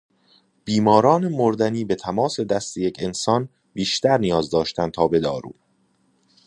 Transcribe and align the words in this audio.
بیماران 0.65 1.27
مردنی 1.27 1.85
به 1.85 1.95
تماس 1.95 2.39
دست 2.39 2.77
یک 2.77 2.95
انسان 2.99 3.49
بیشتر 3.73 4.17
نیاز 4.17 4.49
داشتند 4.49 4.91
تا 4.91 5.07
به 5.07 5.19
دارو. 5.19 5.51